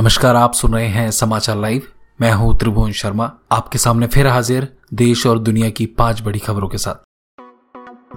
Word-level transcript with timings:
नमस्कार, 0.00 0.36
आप 0.36 0.52
सुन 0.54 0.74
रहे 0.74 0.86
हैं 0.86 1.10
समाचार 1.10 1.56
लाइव। 1.56 1.82
मैं 2.20 2.30
हूँ 2.32 2.56
त्रिभुवन 2.58 2.92
शर्मा, 2.92 3.30
आपके 3.52 3.78
सामने 3.78 4.06
फिर 4.06 4.26
हाजिर 4.26 4.68
देश 4.94 5.26
और 5.26 5.38
दुनिया 5.38 5.68
की 5.70 5.86
पाँच 5.98 6.20
बड़ी 6.22 6.38
खबरों 6.38 6.68
के 6.68 6.78
साथ। 6.78 6.94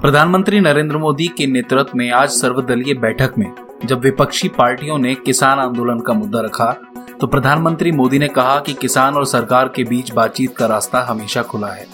प्रधानमंत्री 0.01 0.59
नरेंद्र 0.59 0.97
मोदी 0.97 1.27
के 1.27 1.47
नेतृत्व 1.47 1.97
में 1.97 2.09
आज 2.11 2.29
सर्वदलीय 2.29 2.93
बैठक 2.93 3.33
में 3.37 3.51
जब 3.85 4.01
विपक्षी 4.01 4.47
पार्टियों 4.49 4.97
ने 4.97 5.13
किसान 5.15 5.59
आंदोलन 5.59 5.99
का 5.99 6.13
मुद्दा 6.13 6.41
रखा 6.41 6.71
तो 7.19 7.27
प्रधानमंत्री 7.27 7.91
मोदी 7.91 8.19
ने 8.19 8.27
कहा 8.27 8.59
कि 8.59 8.73
किसान 8.73 9.15
और 9.15 9.25
सरकार 9.25 9.67
के 9.67 9.83
बीच 9.83 10.11
बातचीत 10.11 10.55
का 10.57 10.65
रास्ता 10.65 11.01
हमेशा 11.01 11.43
खुला 11.43 11.67
है। 11.67 11.87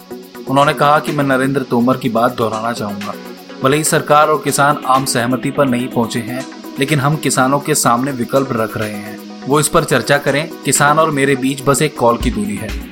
उन्होंने 0.48 0.74
कहा 0.74 0.98
कि 0.98 1.12
मैं 1.12 1.24
नरेंद्र 1.26 1.62
तोमर 1.62 1.96
की 1.96 2.08
बात 2.08 2.36
दोहराना 2.36 2.72
चाहूँगा। 2.72 3.14
भले 3.62 3.76
ही 3.76 3.84
सरकार 3.84 4.28
और 4.28 4.42
किसान 4.44 4.82
आम 4.86 5.04
सहमति 5.06 5.50
पर 5.50 5.66
नहीं 5.66 5.88
पहुँचे 5.88 6.20
हैं, 6.20 6.44
लेकिन 6.78 7.00
हम 7.00 7.16
किसानों 7.16 7.60
के 7.60 7.74
सामने 7.76 8.12
विकल्प 8.12 8.52
रख 8.52 8.76
रहे 8.76 8.90
हैं। 8.90 9.18
वो 9.48 9.60
इस 9.60 9.68
पर 9.68 9.84
चर्चा 9.84 10.18
करें। 10.18 10.50
किसान 10.64 10.98
और 10.98 11.10
मेरे 11.10 11.36
बीच 11.36 11.62
बस 11.62 11.82
एक 11.82 11.98
कॉल 11.98 12.16
की 12.16 12.30
दूरी 12.30 12.56
है। 12.56 12.90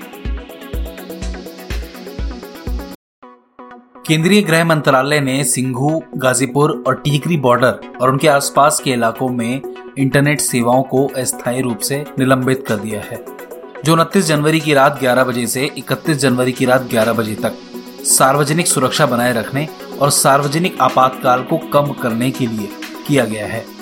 केंद्रीय 4.07 4.43
गृह 4.43 4.65
मंत्रालय 4.65 5.21
ने 5.21 5.45
सिंघू, 5.45 6.03
गाजीपुर 6.17 6.85
और 6.87 6.95
टीकरी 6.95 7.37
बॉर्डर 7.37 7.81
और 8.03 8.11
उनके 8.11 8.29
आसपास 8.29 8.81
के 8.81 8.91
इलाकों 8.91 9.29
में 9.29 9.61
इंटरनेट 9.99 10.41
सेवाओं 10.41 10.83
को 10.83 11.07
अस्थायी 11.07 11.61
रूप 11.61 11.79
से 11.79 12.05
निलंबित 12.19 12.65
कर 12.69 12.77
दिया 12.77 13.01
है। 13.01 13.25
जो 13.85 13.93
उनतीस 13.93 14.25
जनवरी 14.25 14.61
की 14.61 14.75
रात 14.75 15.01
11 15.01 15.25
बजे 15.25 15.47
से 15.47 15.71
31 15.79 16.17
जनवरी 16.17 16.53
की 16.53 16.65
रात 16.65 16.83
11 16.83 17.13
बजे 17.13 17.35
तक 17.35 17.53
सार्वजनिक 18.05 18.67
सुरक्षा 18.67 19.07
बनाए 19.07 19.33
रखने 19.33 19.69
और 20.01 20.11
सार्वजनिक 20.11 20.81
आपातकाल 20.81 21.43
को 21.43 21.59
कम 21.59 21.93
करने 21.93 22.31
के 22.31 22.47
लिए 22.47 22.69
किया 23.07 23.25
गया 23.25 23.47
है। 23.47 23.78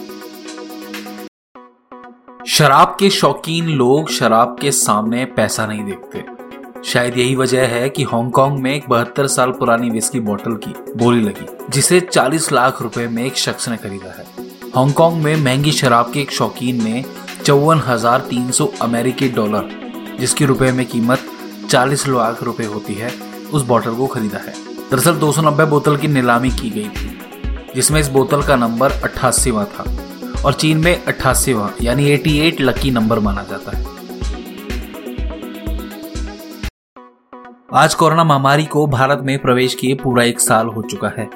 शराब 2.49 2.97
के 3.01 3.09
शौकीन 3.11 3.69
लोग 3.69 4.11
शराब 4.11 4.57
के 4.61 4.71
सामने 4.73 5.25
पैसा 5.25 5.67
नहीं 5.67 5.85
देखते। 5.85 6.83
शायद 6.83 7.19
यही 7.19 7.35
वजह 7.37 7.67
है 7.67 7.89
कि 7.89 8.03
हांगकांग 8.03 8.59
में 8.59 8.75
एक 8.75 8.89
बहत्तर 8.89 9.27
साल 9.27 9.51
पुरानी 9.51 9.91
विस्की 9.91 10.21
बोतल 10.21 10.55
की 10.57 10.75
बोली 10.97 11.23
लगी, 11.23 11.47
जिसे 11.71 12.01
40 12.01 12.53
लाख 12.53 12.83
रुपए 12.83 13.07
में 13.09 13.25
एक 13.25 13.37
शख्स 13.37 13.69
ने 13.69 13.77
खरीदा 13.77 14.15
है। 14.19 14.25
हांगकांग 14.77 15.23
में 15.23 15.37
महँगी 15.37 15.73
शराब 15.73 16.13
के 16.13 16.21
एक 16.21 16.31
शौकीन 16.31 16.85
ने 16.85 17.05
चौवन 17.45 17.81
हज़ार 17.81 18.21
तीन 18.21 18.51
सौ 18.51 18.73
अमेरिकी 18.83 19.29
डॉलर, 19.29 19.69
जिसकी 20.21 20.45
रुपए 20.45 20.73
में 20.73 20.87
कीमत 20.87 21.29
40 21.71 22.09
लाख 22.09 22.43
रुपए 22.43 22.65
होती 22.65 22.95
है, 22.95 23.13
उस 23.53 23.63
बोतल 23.63 23.95
को 23.95 24.07
खरीदा 24.07 24.39
है। 24.39 24.55
दरअसल 24.91 25.15
290 25.15 25.67
बोतल 25.67 25.97
की 25.97 26.09
नीलामी 26.09 26.51
की 26.51 26.71
गई 26.71 26.89
थी, 26.89 27.19
जिसमें 27.75 28.01
इस 28.01 28.09
बोतल 28.09 28.43
का 28.43 28.57
नंबर 28.57 28.93
अट्ठासीवा 28.93 29.65
था। 29.65 29.85
और 30.47 30.53
चीन 30.53 30.79
में 30.79 31.05
अट्ठासीवा 31.05 31.71
यानी 31.83 32.05
88 32.09 32.61
लकी 32.61 32.91
नंबर 32.91 33.19
माना 33.19 33.43
जाता 33.43 33.77
है। 33.77 33.85
आज 37.75 37.95
कोरोना 37.95 38.25
महामारी 38.25 38.65
को 38.65 38.87
भारत 38.87 39.23
में 39.23 39.39
प्रवेश 39.39 39.75
किए 39.75 39.95
पूरा 39.95 40.25
एक 40.25 40.41
साल 40.41 40.67
हो 40.67 40.83
चुका 40.83 41.13
है। 41.19 41.29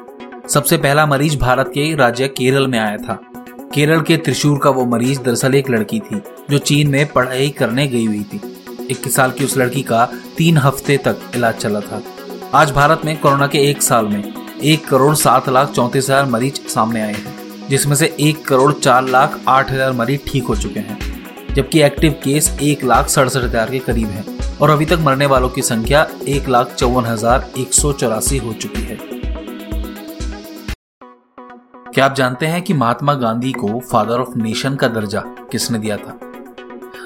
सबसे 0.48 0.76
पहला 0.76 1.06
मरीज़ 1.06 1.36
भारत 1.38 1.70
के 1.74 1.94
राज्य 1.94 2.28
केरल 2.28 2.66
में 2.66 2.78
आया 2.78 2.96
था। 2.98 3.18
केरल 3.74 4.00
के 4.02 4.16
त्रिशूर 4.16 4.58
का 4.58 4.70
वो 4.70 4.84
मरीज़ 4.86 5.20
दरअसल 5.20 5.54
एक 5.54 5.70
लड़की 5.70 6.00
थी, 6.00 6.22
जो 6.50 6.58
चीन 6.60 6.90
में 6.90 7.12
पढ़ाई 7.12 7.48
करने 7.50 7.86
गई 7.88 8.06
हुई 8.06 8.22
थी। 8.24 8.40
इक्कीस 8.90 9.16
साल 9.16 9.30
की 9.30 9.44
उस 9.44 9.56
लड़की 9.58 9.82
का 9.82 10.04
तीन 10.38 10.58
हफ़्ते 10.58 10.96
तक 10.98 11.30
इलाज 11.36 11.54
चला 11.56 11.80
था। 11.80 12.02
आज 12.54 12.72
भारत 12.72 13.02
में 13.04 13.16
कोरोना 13.20 13.46
के 13.46 13.68
एक 13.70 13.82
साल 13.82 14.06
में 14.06 14.22
एक 14.64 14.88
करोड़ 14.88 15.14
सात 15.16 15.48
लाख 15.48 15.70
चौंतीस 15.70 16.04
हज़ार 16.04 16.26
मरीज़ 16.26 16.66
सामने 16.68 17.00
आए 17.00 17.12
हैं। 17.12 17.39
जिसमें 17.70 17.94
से 17.96 18.06
एक 18.20 18.44
करोड़ 18.46 18.72
चार 18.74 19.08
लाख 19.08 19.38
आठ 19.48 19.70
हज़ार 19.70 19.92
मरीज़ 19.92 20.20
ठीक 20.28 20.44
हो 20.44 20.56
चुके 20.56 20.80
हैं, 20.80 20.98
जबकि 21.54 21.80
एक्टिव 21.82 22.12
केस 22.24 22.50
एक 22.62 22.82
लाख 22.84 23.08
सड़सठ 23.08 23.44
हज़ार 23.44 23.70
के 23.70 23.78
करीब 23.78 24.08
है 24.08 24.24
और 24.60 24.70
अभी 24.70 24.86
तक 24.86 24.98
मरने 25.00 25.26
वालों 25.26 25.48
की 25.48 25.62
संख्या 25.62 26.06
एक 26.28 26.48
लाख 26.48 26.74
चौवन 26.74 27.04
हज़ार 27.06 27.50
एक 27.58 27.74
सौ 27.74 27.92
चौरासी 27.92 28.38
हो 28.38 28.52
चुकी 28.54 28.82
है। 28.82 28.98
क्या 31.86 32.04
आप 32.04 32.14
जानते 32.14 32.46
हैं 32.46 32.60
कि 32.62 32.74
महात्मा 32.74 33.14
गांधी 33.16 33.52
को 33.52 33.78
फादर 33.92 34.20
ऑफ़ 34.20 34.36
नेशन 34.38 34.76
का 34.76 34.88
दर्जा 34.88 35.22
किसने 35.52 35.78
दिया 35.78 35.96
था? 35.96 36.18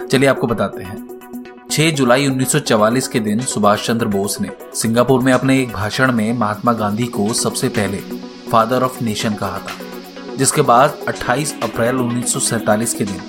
चलिए 0.06 0.28
आपको 0.28 0.46
बताते 0.46 0.82
हैं। 0.82 1.68
6 1.70 1.90
जुलाई 1.92 2.26
1944 2.26 3.08
के 3.08 3.20
दिन 3.20 3.40
सुभाष 3.46 3.86
चंद्र 3.86 4.06
बोस 4.08 4.40
ने 4.40 4.50
सिंगापुर 4.74 5.22
में 5.22 5.32
अपने 5.32 5.60
एक 5.62 5.72
भाषण 5.72 6.12
में 6.12 6.32
महात्मा 6.32 6.72
गांधी 6.74 7.06
को 7.08 7.32
सबसे 7.34 7.68
पहले 7.70 7.98
फादर 8.50 8.82
ऑफ़ 8.82 9.02
नेशन 9.04 9.34
कहा 9.34 9.58
था। 9.58 9.82
जिसके 10.38 10.62
बाद 10.62 10.98
28 11.08 11.54
अप्रैल 11.62 11.96
उन्नीस 11.96 12.94
के 12.94 13.04
दिन 13.04 13.20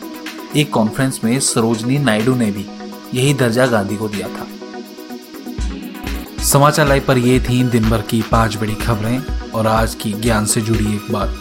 एक 0.55 0.73
कॉन्फ्रेंस 0.73 1.19
में 1.23 1.39
सरोजनी 1.39 1.97
नायडू 1.97 2.35
ने 2.35 2.51
भी 2.51 2.65
यही 3.13 3.33
दर्जा 3.33 3.65
गांधी 3.67 3.95
को 3.95 4.07
दिया 4.07 4.27
था। 4.27 4.47
समाचार 6.43 6.87
लाइव 6.87 7.03
पर 7.07 7.17
ये 7.17 7.39
थी 7.39 7.63
दिन 7.63 7.89
भर 7.89 8.01
की 8.01 8.21
पाँच 8.21 8.55
बड़ी 8.57 8.75
खबरें 8.75 9.51
और 9.51 9.67
आज 9.67 9.95
की 9.95 10.13
ज्ञान 10.13 10.45
से 10.45 10.61
जुड़ी 10.61 10.95
एक 10.95 11.11
बात। 11.11 11.35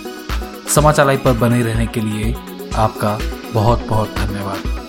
समाचार 0.69 1.07
लाइव 1.07 1.21
पर 1.25 1.33
बने 1.33 1.63
रहने 1.63 1.87
के 1.87 2.01
लिए 2.01 2.35
आपका 2.75 3.19
बहुत 3.53 3.87
बहुत 3.87 4.15
धन्यवाद। 4.17 4.84